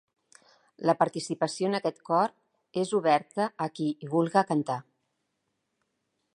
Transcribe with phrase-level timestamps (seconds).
[0.89, 2.33] La participació en aquest cor
[2.85, 4.81] és oberta a qui hi vulga cantar.